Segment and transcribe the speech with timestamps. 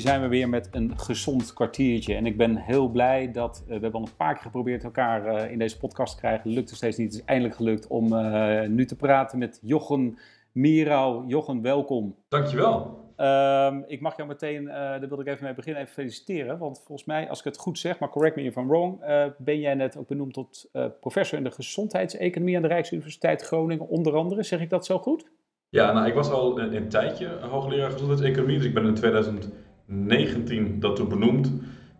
[0.00, 2.14] hier zijn we weer met een gezond kwartiertje.
[2.14, 5.26] En ik ben heel blij dat uh, we hebben al een paar keer geprobeerd elkaar
[5.26, 6.50] uh, in deze podcast te krijgen.
[6.50, 7.12] Lukt er steeds niet.
[7.12, 10.18] Het is eindelijk gelukt om uh, nu te praten met Jochen
[10.52, 11.26] Mierau.
[11.26, 12.16] Jochen, welkom.
[12.28, 13.08] Dankjewel.
[13.16, 16.58] Um, ik mag jou meteen, daar wilde ik even mee beginnen, even feliciteren.
[16.58, 19.00] Want volgens mij, als ik het goed zeg, maar correct me if I'm wrong,
[19.38, 20.70] ben jij net ook benoemd tot
[21.00, 24.42] professor in de gezondheidseconomie aan de Rijksuniversiteit Groningen, onder andere.
[24.42, 25.30] Zeg ik dat zo goed?
[25.68, 28.94] Ja, nou, ik was al een, een tijdje hoogleraar gezondheidseconomie, dus ik ben in
[29.90, 31.52] 2019 dat toen benoemd.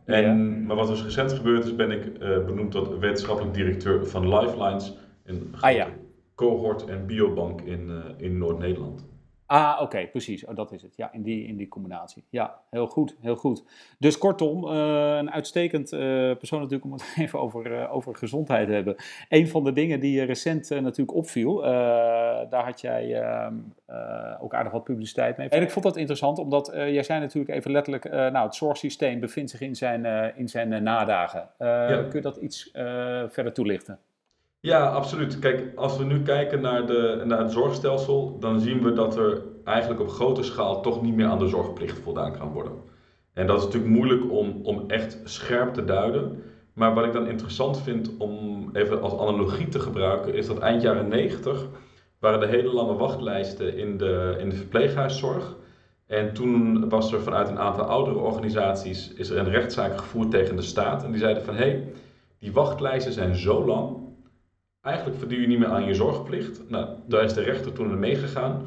[0.05, 0.35] En, ja.
[0.67, 4.97] Maar wat dus recent gebeurd is, ben ik uh, benoemd tot wetenschappelijk directeur van Lifelines,
[5.25, 5.89] een ah, ja.
[6.35, 9.09] cohort en biobank in, uh, in Noord-Nederland.
[9.51, 10.45] Ah, oké, precies.
[10.45, 10.97] Oh, dat is het.
[10.97, 12.25] Ja, in die, in die combinatie.
[12.29, 13.65] Ja, heel goed, heel goed.
[13.99, 16.01] Dus kortom, uh, een uitstekend uh,
[16.37, 18.97] persoon natuurlijk om het even over, uh, over gezondheid te hebben.
[19.29, 21.61] Een van de dingen die recent natuurlijk opviel,
[22.51, 23.55] daar had jij ehm,
[24.41, 25.49] ook aardig wat publiciteit mee.
[25.49, 29.51] En ik vond dat interessant, omdat jij zei natuurlijk even letterlijk, nou, het zorgsysteem bevindt
[29.51, 31.49] zich in zijn, in zijn nadagen.
[31.59, 31.87] Ja.
[31.87, 32.71] Kun je dat iets
[33.29, 33.99] verder toelichten?
[34.63, 35.39] Ja, absoluut.
[35.39, 39.43] Kijk, als we nu kijken naar, de, naar het zorgstelsel, dan zien we dat er
[39.65, 42.73] eigenlijk op grote schaal toch niet meer aan de zorgplicht voldaan kan worden.
[43.33, 46.43] En dat is natuurlijk moeilijk om, om echt scherp te duiden.
[46.73, 50.83] Maar wat ik dan interessant vind om even als analogie te gebruiken, is dat eind
[50.83, 51.67] jaren 90
[52.19, 55.57] waren de hele lange wachtlijsten in de, in de verpleeghuiszorg.
[56.07, 60.57] En toen was er vanuit een aantal oudere organisaties is er een rechtszaak gevoerd tegen
[60.57, 61.05] de staat.
[61.05, 61.93] En die zeiden van hé, hey,
[62.39, 64.09] die wachtlijsten zijn zo lang
[64.81, 66.69] eigenlijk verdien je niet meer aan je zorgplicht.
[66.69, 68.67] Nou, daar is de rechter toen mee meegegaan.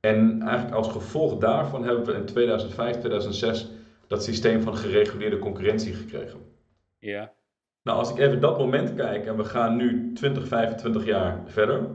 [0.00, 3.68] En eigenlijk als gevolg daarvan hebben we in 2005, 2006
[4.06, 6.40] dat systeem van gereguleerde concurrentie gekregen.
[6.98, 7.32] Ja.
[7.82, 11.86] Nou, als ik even dat moment kijk en we gaan nu 20, 25 jaar verder,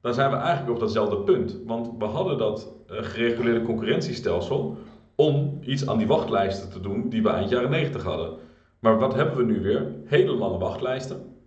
[0.00, 1.58] dan zijn we eigenlijk op datzelfde punt.
[1.64, 4.76] Want we hadden dat uh, gereguleerde concurrentiestelsel
[5.14, 8.38] om iets aan die wachtlijsten te doen die we eind jaren 90 hadden.
[8.78, 9.92] Maar wat hebben we nu weer?
[10.04, 11.37] Hele lange wachtlijsten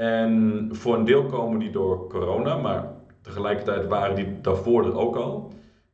[0.00, 5.16] en voor een deel komen die door corona, maar tegelijkertijd waren die daarvoor er ook
[5.16, 5.52] al.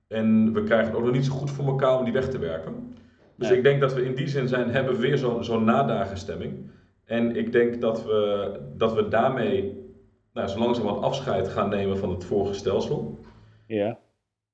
[0.08, 2.38] En we krijgen het ook nog niet zo goed voor elkaar om die weg te
[2.38, 2.96] werken.
[3.36, 6.70] Dus ik denk dat we in die zin zijn, hebben we weer zo'n zo nadagenstemming.
[7.04, 9.84] En ik denk dat we, dat we daarmee
[10.32, 13.18] nou, zo langzamerhand afscheid gaan nemen van het vorige stelsel.
[13.66, 13.98] Ja.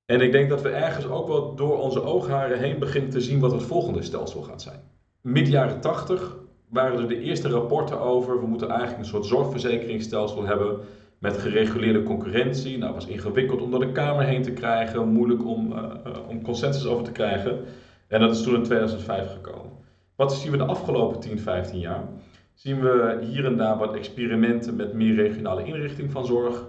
[0.05, 3.41] En ik denk dat we ergens ook wel door onze oogharen heen beginnen te zien
[3.41, 4.81] wat het volgende stelsel gaat zijn.
[5.21, 6.42] Mid jaren 80
[6.73, 8.41] waren er de eerste rapporten over.
[8.41, 10.79] We moeten eigenlijk een soort zorgverzekeringsstelsel hebben
[11.19, 12.79] met gereguleerde concurrentie.
[12.79, 15.85] Nou, was ingewikkeld om door de Kamer heen te krijgen, moeilijk om, uh,
[16.29, 17.59] om consensus over te krijgen.
[18.09, 19.71] En dat is toen in 2005 gekomen.
[20.17, 22.05] Wat zien we de afgelopen 10, 15 jaar?
[22.55, 26.67] Zien we hier en daar wat experimenten met meer regionale inrichting van zorg.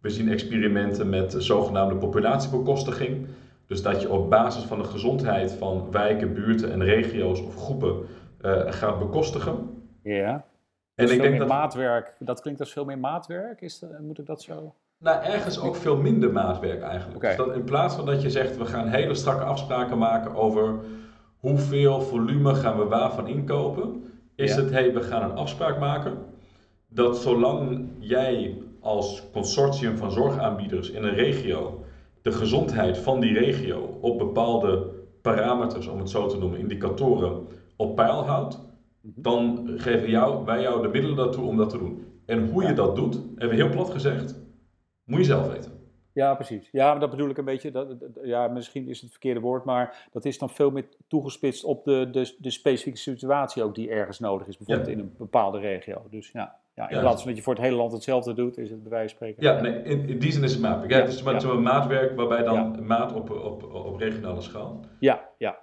[0.00, 3.26] We zien experimenten met zogenaamde populatiebekostiging.
[3.66, 7.96] Dus dat je op basis van de gezondheid van wijken, buurten en regio's of groepen
[8.66, 9.82] gaat bekostigen.
[10.02, 10.44] Ja.
[10.94, 13.60] En ik denk dat maatwerk, dat klinkt als veel meer maatwerk.
[13.60, 14.74] Is dat, moet ik dat zo?
[14.98, 17.16] Nou, ergens ook veel minder maatwerk eigenlijk.
[17.16, 17.36] Okay.
[17.36, 20.74] Dus dat in plaats van dat je zegt, we gaan hele strakke afspraken maken over
[21.36, 24.04] hoeveel volume gaan we waarvan inkopen,
[24.34, 26.18] is het, hey, we gaan een afspraak maken
[26.88, 31.84] dat zolang jij als consortium van zorgaanbieders in een regio
[32.22, 34.86] de gezondheid van die regio op bepaalde
[35.22, 37.46] parameters, om het zo te noemen, indicatoren,
[37.76, 38.60] op peil houdt,
[39.00, 39.22] mhm.
[39.22, 42.04] dan geven jou, wij jou de middelen daartoe om dat te doen.
[42.26, 44.40] En hoe je dat doet, even heel plat gezegd,
[45.04, 45.76] moet je zelf weten.
[46.16, 46.68] Ja, precies.
[46.72, 47.70] Ja, maar dat bedoel ik een beetje.
[47.70, 51.84] Dat, ja, misschien is het verkeerde woord, maar dat is dan veel meer toegespitst op
[51.84, 56.06] de, de, de specifieke situatie ook die ergens nodig is, bijvoorbeeld in een bepaalde regio.
[56.10, 58.70] Dus ja, ja in plaats van dat je voor het hele land hetzelfde doet, is
[58.70, 59.42] het bij wijze van spreken.
[59.42, 60.90] Ja, nee, in, in die zin is het maatwerk.
[60.90, 64.80] Ja, het is maar zo'n maatwerk waarbij dan maat op, op, op regionale schaal.
[65.00, 65.58] Ja, ja.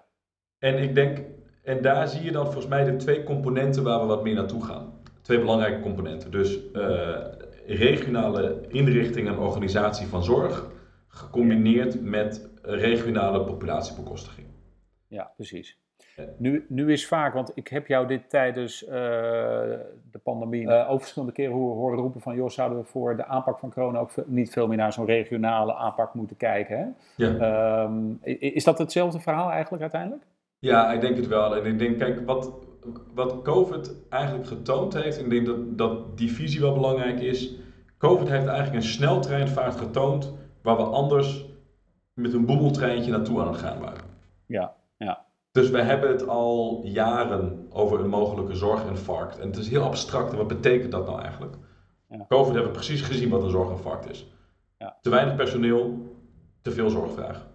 [0.60, 1.22] En ik denk,
[1.64, 4.64] en daar zie je dan volgens mij de twee componenten waar we wat meer naartoe
[4.64, 4.94] gaan.
[5.22, 6.32] Twee belangrijke componenten.
[6.32, 7.18] Dus uh,
[7.66, 10.72] regionale inrichting en organisatie van zorg,
[11.08, 14.48] gecombineerd met regionale populatiebekostiging.
[15.08, 15.82] Ja, precies.
[16.38, 21.00] Nu, nu is vaak, want ik heb jou dit tijdens uh, de pandemie uh, ook
[21.00, 24.52] verschillende keren horen roepen van, joh, zouden we voor de aanpak van corona ook niet
[24.52, 26.78] veel meer naar zo'n regionale aanpak moeten kijken?
[26.78, 26.86] Hè?
[27.26, 27.84] Ja.
[27.84, 30.24] Um, is dat hetzelfde verhaal eigenlijk uiteindelijk?
[30.64, 31.56] Ja, ik denk het wel.
[31.56, 32.54] En ik denk, kijk, wat,
[33.14, 37.56] wat COVID eigenlijk getoond heeft, en ik denk dat, dat die visie wel belangrijk is.
[37.98, 41.46] COVID heeft eigenlijk een sneltreinvaart getoond waar we anders
[42.14, 44.04] met een boemeltreintje naartoe aan het gaan waren.
[44.46, 45.26] Ja, ja.
[45.52, 49.40] Dus we hebben het al jaren over een mogelijke zorginfarct.
[49.40, 50.32] En het is heel abstract.
[50.32, 51.56] En wat betekent dat nou eigenlijk?
[52.10, 52.26] Ja.
[52.28, 54.28] COVID hebben we precies gezien wat een zorginfarct is.
[54.78, 54.98] Ja.
[55.02, 56.16] Te weinig personeel,
[56.62, 57.52] te veel zorgvraag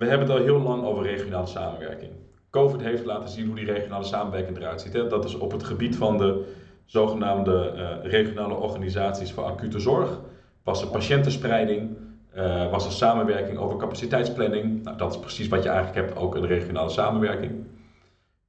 [0.00, 2.10] we hebben het al heel lang over regionale samenwerking.
[2.50, 4.92] COVID heeft laten zien hoe die regionale samenwerking eruit ziet.
[4.92, 5.06] Hè?
[5.06, 6.54] Dat is op het gebied van de
[6.84, 10.20] zogenaamde uh, regionale organisaties voor acute zorg,
[10.62, 11.96] was er patiëntenspreiding,
[12.36, 14.82] uh, was er samenwerking over capaciteitsplanning.
[14.82, 17.64] Nou, dat is precies wat je eigenlijk hebt, ook een regionale samenwerking.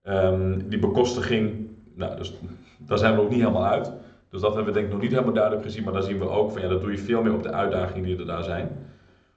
[0.03, 2.33] Um, die bekostiging, nou, dus,
[2.77, 3.91] daar zijn we ook niet helemaal uit.
[4.29, 6.29] Dus dat hebben we denk ik nog niet helemaal duidelijk gezien, maar daar zien we
[6.29, 8.69] ook van ja, dat doe je veel meer op de uitdagingen die er daar zijn.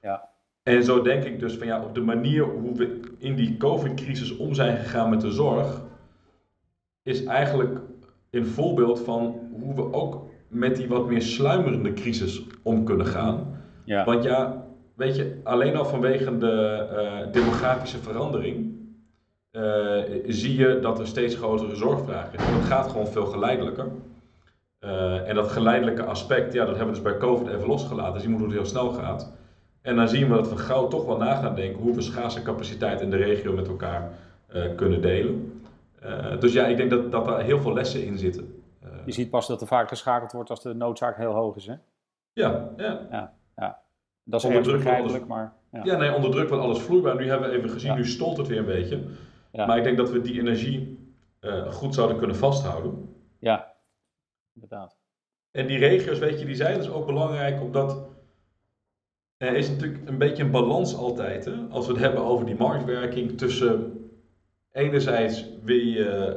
[0.02, 0.32] Ja.
[0.64, 4.36] En zo denk ik dus van ja, op de manier hoe we in die COVID-crisis
[4.36, 5.82] om zijn gegaan met de zorg,
[7.02, 7.80] is eigenlijk
[8.30, 13.60] een voorbeeld van hoe we ook met die wat meer sluimerende crisis om kunnen gaan.
[13.84, 14.04] Ja.
[14.04, 18.72] Want ja, weet je, alleen al vanwege de uh, demografische verandering
[19.52, 22.38] uh, zie je dat er steeds grotere zorgvraag is.
[22.38, 23.86] Dat gaat gewoon veel geleidelijker.
[24.80, 28.20] Uh, en dat geleidelijke aspect, ja, dat hebben we dus bij COVID even losgelaten.
[28.20, 29.32] Zien we hoe het heel snel gaat.
[29.84, 32.42] En dan zien we dat we gauw toch wel na gaan denken hoe we schaarse
[32.42, 34.10] capaciteit in de regio met elkaar
[34.76, 35.62] kunnen delen.
[36.38, 38.62] dus ja, ik denk dat, dat daar heel veel lessen in zitten.
[39.04, 41.74] je ziet pas dat er vaak geschakeld wordt als de noodzaak heel hoog is, hè?
[42.32, 43.06] Ja, ja.
[43.10, 43.82] ja, ja.
[44.24, 45.52] Dat is erg begrijpelijk, maar...
[45.72, 45.80] Ja.
[45.84, 45.96] ja.
[45.96, 47.16] nee, onder druk wordt alles vloeibaar.
[47.16, 47.96] Nu hebben we even gezien, ja.
[47.96, 49.00] nu stolt het weer een beetje.
[49.52, 50.98] Maar ik denk dat we die energie
[51.40, 53.14] uh, goed zouden kunnen vasthouden.
[53.38, 53.74] Ja,
[54.54, 54.96] inderdaad.
[55.50, 58.06] En die regio's, weet je, die zijn dus ook belangrijk omdat
[59.52, 61.44] is natuurlijk een beetje een balans altijd.
[61.44, 61.52] Hè?
[61.70, 63.92] Als we het hebben over die marktwerking tussen
[64.72, 66.36] enerzijds wil je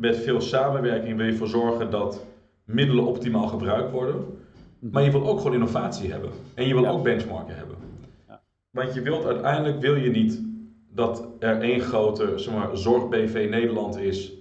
[0.00, 2.24] met veel samenwerking wil je ervoor zorgen dat
[2.64, 4.24] middelen optimaal gebruikt worden.
[4.78, 6.30] Maar je wil ook gewoon innovatie hebben.
[6.54, 6.90] En je wil ja.
[6.90, 7.76] ook benchmarken hebben.
[8.28, 8.42] Ja.
[8.70, 10.42] Want je wilt uiteindelijk wil je niet
[10.92, 14.32] dat er één grote zeg maar, zorg-BV Nederland is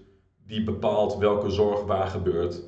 [0.48, 2.64] die bepaalt welke zorg waar gebeurt.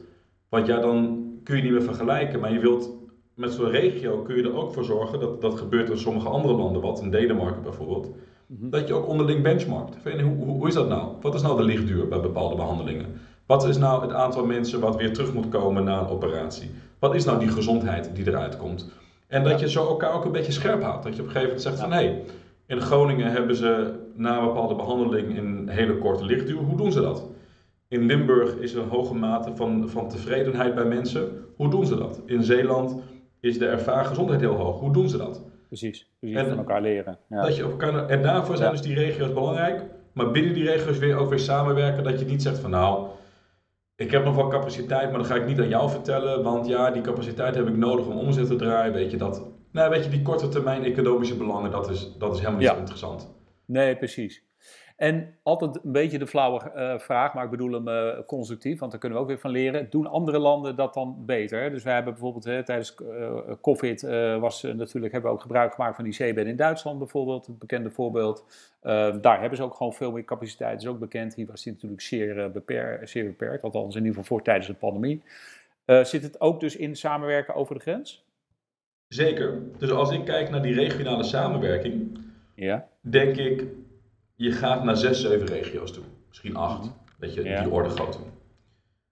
[0.50, 2.40] Want ja, dan kun je niet meer vergelijken.
[2.40, 3.01] Maar je wilt
[3.34, 6.54] met zo'n regio kun je er ook voor zorgen, dat, dat gebeurt in sommige andere
[6.54, 8.10] landen, wat in Denemarken bijvoorbeeld,
[8.46, 8.70] mm-hmm.
[8.70, 9.96] dat je ook onderling benchmarkt.
[10.04, 11.12] Hoe, hoe, hoe is dat nou?
[11.22, 13.06] Wat is nou de lichtduur bij bepaalde behandelingen?
[13.46, 16.72] Wat is nou het aantal mensen wat weer terug moet komen na een operatie?
[17.00, 18.90] Wat is nou die gezondheid die eruit komt?
[19.28, 21.04] En dat je zo elkaar ook een beetje scherp houdt.
[21.04, 22.24] Dat je op een gegeven moment zegt van hé, hey,
[22.66, 26.58] in Groningen hebben ze na een bepaalde behandeling een hele korte lichtduur.
[26.58, 27.24] Hoe doen ze dat?
[27.88, 31.46] In Limburg is er een hoge mate van, van tevredenheid bij mensen.
[31.56, 32.22] Hoe doen ze dat?
[32.26, 32.96] In Zeeland
[33.42, 34.80] is de ervaren gezondheid heel hoog.
[34.80, 35.42] Hoe doen ze dat?
[35.68, 37.18] Precies, precies en, van elkaar leren.
[37.30, 37.42] Ja.
[37.42, 38.76] Dat je elkaar, en daarvoor zijn ja.
[38.76, 39.82] dus die regio's belangrijk.
[40.14, 42.04] Maar binnen die regio's weer ook weer samenwerken.
[42.04, 43.08] Dat je niet zegt van nou,
[43.96, 46.44] ik heb nog wel capaciteit, maar dat ga ik niet aan jou vertellen.
[46.44, 48.94] Want ja, die capaciteit heb ik nodig om omzet te draaien.
[48.94, 49.46] Weet je dat?
[49.72, 52.74] Nou, weet je, die korte termijn economische belangen, dat is, dat is helemaal niet Ja.
[52.74, 53.32] zo interessant.
[53.66, 54.44] Nee, precies.
[55.02, 58.92] En altijd een beetje de flauwe eh, vraag, maar ik bedoel hem eh, constructief, want
[58.92, 59.90] daar kunnen we ook weer van leren.
[59.90, 61.70] Doen andere landen dat dan beter?
[61.70, 64.02] Dus wij hebben bijvoorbeeld hè, tijdens eh, COVID
[64.40, 67.90] was natuurlijk, hebben we ook gebruik gemaakt van die zeebed in Duitsland bijvoorbeeld, het bekende
[67.90, 68.46] voorbeeld.
[69.22, 71.36] daar hebben ze ook gewoon veel meer capaciteit, dat is ook bekend.
[71.36, 72.52] Hier was die natuurlijk zeer
[73.24, 75.24] beperkt, althans in ieder geval voor tijdens de pandemie.
[75.86, 78.26] zit het ook dus in samenwerken over de grens?
[79.08, 79.62] Zeker.
[79.78, 82.20] Dus als ik kijk naar die regionale samenwerking,
[82.56, 82.88] ja.
[83.02, 83.64] denk ik,
[84.42, 86.04] je gaat naar zes, zeven regio's toe.
[86.28, 86.98] Misschien acht, mm-hmm.
[87.18, 87.64] weet je, Ja.
[87.64, 88.18] die orde grootte.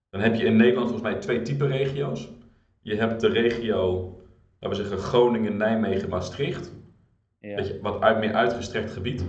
[0.10, 2.30] Dan heb je in Nederland volgens mij twee typen regio's.
[2.82, 4.04] Je hebt de regio,
[4.60, 6.72] laten we zeggen, Groningen, Nijmegen, Maastricht.
[7.40, 7.58] Ja.
[7.58, 9.26] Je, wat uit, meer uitgestrekt gebied.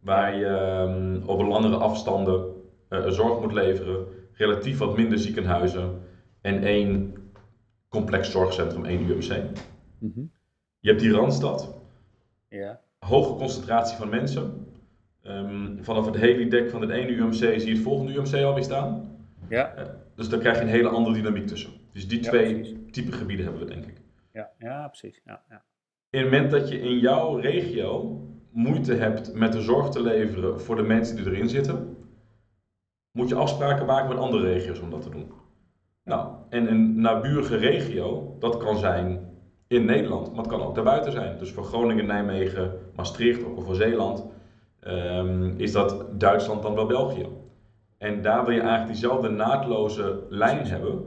[0.00, 2.44] Waar je ehm, op langere afstanden
[2.88, 4.06] eh, zorg moet leveren.
[4.32, 6.00] Relatief wat minder ziekenhuizen.
[6.40, 7.14] En één
[7.88, 9.42] complex zorgcentrum, één UMC.
[9.98, 10.20] Mhm.
[10.78, 11.74] Je hebt die Randstad.
[12.48, 12.80] Ja.
[12.98, 14.65] Hoge concentratie van mensen.
[15.26, 19.16] Ehm, vanaf het helidek van het ene UMC zie je het volgende UMC alweer staan.
[19.48, 19.74] Ja.
[19.74, 21.70] Eh, dus daar krijg je een hele andere dynamiek tussen.
[21.92, 22.76] Dus die Ja, twee precies.
[22.90, 24.00] type gebieden hebben we, denk ik.
[24.32, 25.20] Ja, ja, precies.
[25.24, 25.62] Ja, ja.
[26.10, 30.60] In het moment dat je in jouw regio moeite hebt met de zorg te leveren
[30.60, 31.96] voor de mensen die erin zitten,
[33.12, 35.30] moet je afspraken maken met andere regio's om dat te doen.
[36.04, 39.20] Nou, en een naburige regio, dat kan zijn
[39.68, 41.38] in Nederland, maar het kan ook daarbuiten zijn.
[41.38, 44.24] Dus voor Groningen, Nijmegen, Maastricht, ook voor Zeeland,
[44.86, 47.26] ehm, is dat Duitsland dan wel België.
[47.98, 51.04] En daar wil je eigenlijk diezelfde naadloze lijn hebben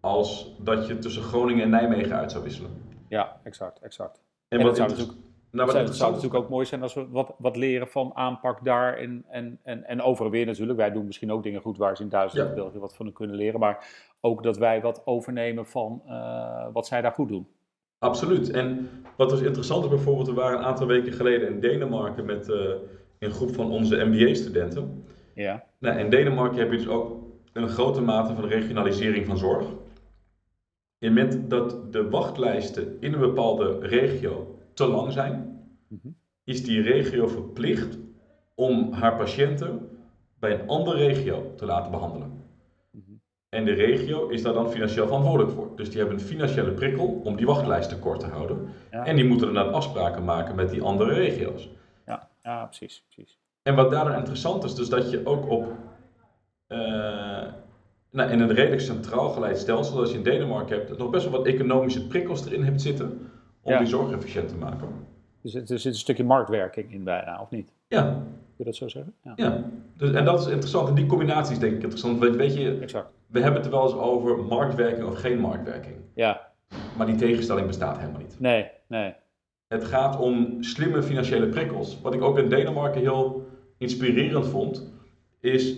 [0.00, 2.70] als dat je tussen Groningen en Nijmegen uit zou wisselen.
[3.08, 4.22] ja exact, exact.
[4.48, 6.82] En, En wat zou natuurlijk- nou, Het wat zou, het zou natuurlijk ook mooi zijn
[6.82, 10.78] als we wat, wat leren van aanpak daar en, en, en, en overal weer natuurlijk.
[10.78, 12.62] Wij doen misschien ook dingen goed waar ze in Duitsland en Ja.
[12.62, 13.60] België wat van kunnen leren.
[13.60, 13.86] Maar
[14.20, 17.46] ook dat wij wat overnemen van eh, wat zij daar goed doen.
[17.98, 18.50] Absoluut.
[18.50, 22.50] En wat was interessant is bijvoorbeeld, we waren een aantal weken geleden in Denemarken met
[22.50, 22.58] eh,
[23.18, 25.04] een groep van onze MBA-studenten.
[25.34, 29.66] Ja, Nou, in Denemarken heb je dus ook een grote mate van regionalisering van zorg.
[30.98, 36.08] In het moment dat de wachtlijsten in een bepaalde regio te lang zijn, Mhm.
[36.44, 37.98] is die regio verplicht
[38.54, 39.88] om haar patiënten
[40.38, 42.32] bij een andere regio te laten behandelen.
[42.90, 43.02] Mhm.
[43.48, 45.70] En de regio is daar dan financieel verantwoordelijk voor.
[45.76, 48.68] Dus die hebben een financiële prikkel om die wachtlijsten kort te houden.
[48.90, 49.04] Ja.
[49.06, 51.70] En die moeten dan afspraken maken met die andere regio's.
[52.46, 53.38] Ja, precies, precies.
[53.62, 55.72] En wat daar dan interessant is, dus dat je ook op
[56.66, 56.78] eh,
[58.10, 61.38] nou, in een redelijk centraal geleid stelsel, zoals je in Denemarken hebt, nog best wel
[61.38, 63.30] wat economische prikkels erin hebt zitten
[63.62, 63.78] om Ja.
[63.78, 64.88] die zorg efficiënt te maken.
[65.42, 67.72] Dus er zit een stukje marktwerking in bijna, of niet?
[67.88, 69.14] Ja, Kun je dat zo zeggen?
[69.22, 69.62] Ja, ja.
[69.96, 70.88] Dus, en dat is interessant.
[70.88, 72.18] En die combinatie is denk ik interessant.
[72.18, 73.08] Weet, weet je, exact.
[73.26, 75.96] we hebben het er wel eens over marktwerking of geen marktwerking.
[76.14, 76.40] Ja,
[76.96, 78.40] Maar die tegenstelling bestaat helemaal niet.
[78.40, 79.14] nee, nee.
[79.66, 82.00] Het gaat om slimme financiële prikkels.
[82.00, 83.46] Wat ik ook in Denemarken heel
[83.78, 84.92] inspirerend vond,
[85.40, 85.76] is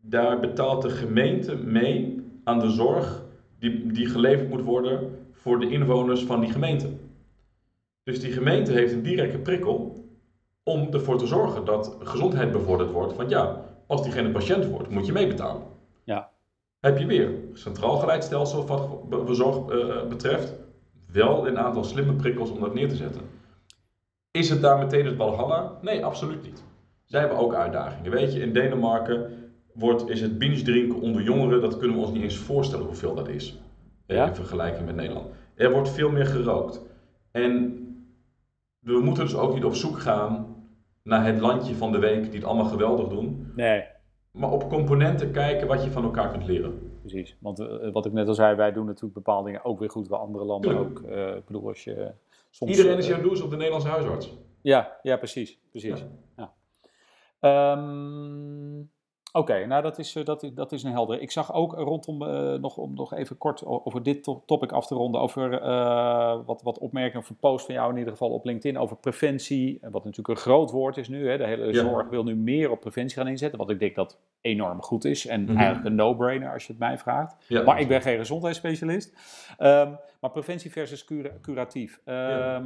[0.00, 3.22] daar betaalt de gemeente mee aan de zorg
[3.58, 6.88] die, die geleverd moet worden voor de inwoners van die gemeente.
[8.02, 10.04] Dus die gemeente heeft een directe prikkel
[10.62, 13.16] om ervoor te zorgen dat gezondheid bevorderd wordt.
[13.16, 15.62] Want ja, als diegene patiënt wordt, moet je meebetalen.
[16.04, 16.30] Ja.
[16.80, 20.54] Heb je weer centraal geleidstelsel wat zorg eh, betreft,
[21.12, 23.22] wel een aantal slimme prikkels om dat neer te zetten.
[24.30, 25.78] Is het daar meteen het Valhalla?
[25.80, 26.62] Nee, absoluut niet.
[27.04, 28.10] Zij hebben ook uitdagingen.
[28.10, 32.12] Weet je, in Denemarken wordt, is het binge drinken onder jongeren, dat kunnen we ons
[32.12, 33.58] niet eens voorstellen hoeveel dat is.
[34.06, 34.26] Ja?
[34.26, 35.26] In vergelijking met Nederland.
[35.54, 36.80] Er wordt veel meer gerookt.
[37.30, 37.78] En
[38.78, 40.46] we moeten dus ook niet op zoek gaan
[41.02, 43.52] naar het landje van de week die het allemaal geweldig doen.
[43.56, 43.84] Nee,
[44.30, 46.91] Maar op componenten kijken wat je van elkaar kunt leren.
[47.02, 47.36] Precies.
[47.40, 50.08] Want eh, wat ik net al zei, wij doen natuurlijk bepaalde dingen ook weer goed
[50.08, 51.00] waar andere landen ook.
[51.02, 52.12] eh, ik bedoel, als je
[52.50, 52.70] soms...
[52.70, 54.36] Iedereen is eh, jaloers op de Nederlandse huisarts.
[54.62, 55.58] Ja, ja, precies.
[55.70, 56.04] precies.
[56.36, 56.52] Ja.
[57.40, 57.72] Ja.
[57.72, 58.80] Ehm,
[59.34, 61.20] Oké, nou dat is, eh, dat, is, dat is een helder.
[61.20, 64.86] Ik zag ook rondom, eh, nog, om nog even kort over dit to- topic af
[64.86, 68.30] te ronden, over eh, wat, wat opmerkingen of een post van jou in ieder geval
[68.30, 71.28] op LinkedIn over preventie, wat natuurlijk een groot woord is nu.
[71.28, 71.36] Hè.
[71.38, 71.80] De hele Ja.
[71.80, 75.26] zorg wil nu meer op preventie gaan inzetten, wat ik denk dat enorm goed is
[75.26, 75.56] en Mhm.
[75.56, 77.36] eigenlijk een no-brainer als je het mij vraagt.
[77.48, 77.62] Ja.
[77.62, 79.12] Maar ik ben geen gezondheidsspecialist.
[79.58, 82.00] Ehm, maar preventie versus cura- curatief.
[82.04, 82.62] Ehm, Ja.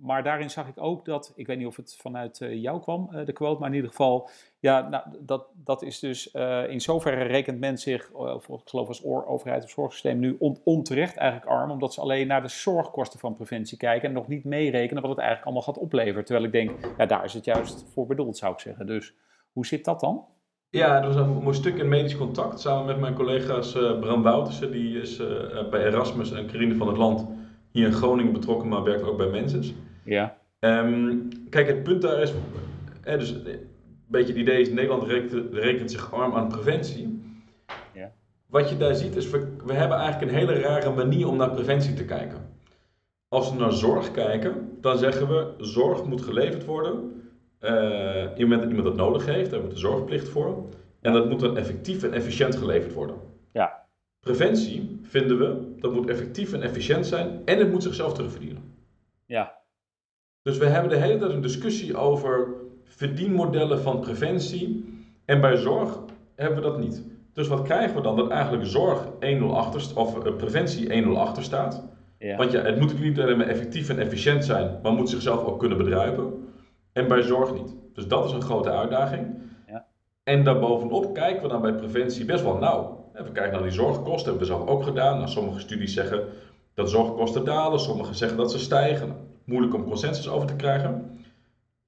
[0.00, 3.08] Maar daarin zag ik ook dat, ik weet niet of het vanuit eh, jou kwam,
[3.12, 4.28] eh, de quote, maar in ieder geval,
[4.58, 8.88] ja, nou, dat, dat is dus eh, in zoverre rekent men zich, of ik geloof
[8.88, 12.48] als oor- overheid of zorgsysteem, nu on- onterecht eigenlijk arm, omdat ze alleen naar de
[12.48, 16.24] zorgkosten van preventie kijken en nog niet meerekenen wat het eigenlijk allemaal gaat opleveren.
[16.24, 18.86] Terwijl ik denk, ja, daar is het juist voor bedoeld, zou ik zeggen.
[18.86, 19.14] Dus
[19.52, 20.24] hoe zit dat dan?
[20.70, 24.22] Ja, er was een mooi stuk in medisch contact samen met mijn collega's eh, Bram
[24.22, 27.26] Woutersen, die is eh, eh, bij Erasmus en Carine van het Land
[27.70, 29.74] hier in Groningen betrokken, maar werkt ook bij Mensis.
[30.04, 31.16] Ja, Ehm,
[31.50, 32.32] kijk, het punt daar is,
[33.02, 33.68] eh, dus een
[34.06, 37.22] beetje het idee is, Nederland rekent, rekent zich arm aan preventie.
[37.94, 38.12] Ja.
[38.46, 41.50] Wat je daar ziet is, we, we hebben eigenlijk een hele rare manier om naar
[41.50, 42.38] preventie te kijken.
[43.28, 47.22] Als we naar zorg kijken, dan zeggen we, zorg moet geleverd worden.
[47.60, 50.64] Eh iemand, iemand dat nodig heeft, daar moet de zorgplicht voor.
[51.00, 53.16] En dat moet dan effectief en efficiënt geleverd worden.
[53.52, 53.86] Ja.
[54.20, 58.62] Preventie, vinden we, dat moet effectief en efficiënt zijn en het moet zichzelf terugverdienen.
[59.26, 59.58] ja,
[60.42, 62.48] Dus we hebben de hele tijd een discussie over
[62.84, 64.84] verdienmodellen van preventie.
[65.24, 65.98] En bij zorg
[66.34, 67.04] hebben we dat niet.
[67.32, 68.16] Dus wat krijgen we dan?
[68.16, 71.84] Dat eigenlijk zorg 1-0 achter, of eh, preventie 1-0 achter staat.
[72.18, 72.36] ja.
[72.36, 75.44] Want ja, het moet natuurlijk niet alleen maar effectief en efficiënt zijn, maar moet zichzelf
[75.44, 76.48] ook kunnen bedruipen.
[77.00, 77.74] En bij zorg niet.
[77.94, 79.26] Dus dat is een grote uitdaging.
[79.66, 79.86] Ja.
[80.22, 83.10] En daarbovenop kijken we dan bij preventie best wel nauw.
[83.12, 85.16] We kijken naar die zorgkosten, hebben we zelf ook gedaan.
[85.16, 86.24] Nou, sommige studies zeggen
[86.74, 89.16] dat zorgkosten dalen, sommige zeggen dat ze stijgen.
[89.44, 91.18] Moeilijk om consensus over te krijgen.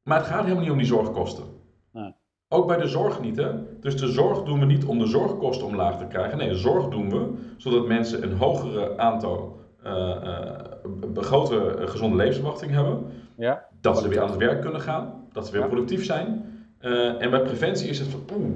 [0.02, 1.44] Maar het gaat helemaal niet om die zorgkosten.
[1.92, 2.14] Nee.
[2.48, 3.78] Ook bij de zorg niet, hè?
[3.80, 6.38] Dus de zorg doen we niet om de zorgkosten omlaag te krijgen.
[6.38, 12.72] Nee, de zorg doen we zodat mensen een hogere aantal, een grotere eh, gezonde levensverwachting
[12.72, 13.04] hebben.
[13.36, 13.64] Ja.
[13.80, 15.66] Dat ze weer aan het werk kunnen gaan, dat ze weer Ja.
[15.66, 16.44] productief zijn.
[16.78, 18.54] Eh, en bij preventie is het van, oeh,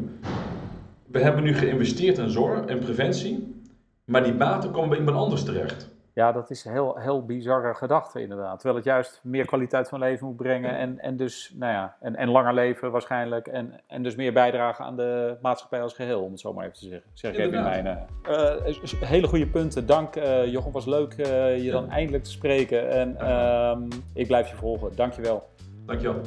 [1.06, 3.62] we hebben nu geïnvesteerd in zorg en preventie,
[4.04, 5.94] maar die baten komen bij iemand anders terecht.
[6.16, 8.54] Ja, dat is een heel, heel bizarre gedachte inderdaad.
[8.54, 12.16] Terwijl het juist meer kwaliteit van leven moet brengen en, en dus, nou ja, en,
[12.16, 13.46] en langer leven waarschijnlijk.
[13.46, 16.78] En, en dus meer bijdragen aan de maatschappij als geheel, om het zo maar even
[16.78, 17.10] te zeggen.
[17.14, 17.86] Zeg ik even in mijn...
[17.86, 19.86] eh, hele goede punten.
[19.86, 22.90] Dank eh Jochem, was leuk eh, je dan eindelijk te spreken.
[22.90, 24.96] En ehm, ik blijf je volgen.
[24.96, 25.48] Dankjewel.
[25.86, 26.20] Dankjewel.